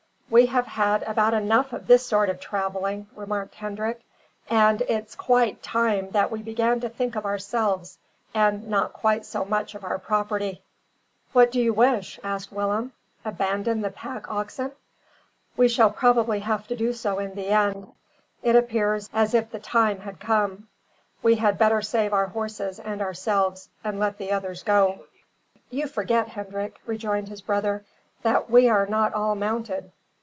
[0.31, 3.99] "We have had about enough of this sort of travelling," remarked Hendrik,
[4.49, 7.97] "and it's quite time that we began to think of ourselves,
[8.33, 10.63] and not quite so much of our property."
[11.33, 12.93] "What do you wish?" asked Willem.
[13.25, 14.71] "Abandon the pack oxen?"
[15.57, 17.91] "We shall probably have to do so in the end.
[18.41, 20.69] It appears as if the time had come.
[21.21, 25.03] We had better save our horses and ourselves and let the others go."
[25.69, 27.83] "You forget, Hendrik," rejoined his brother,
[28.21, 29.91] "that we are not all mounted.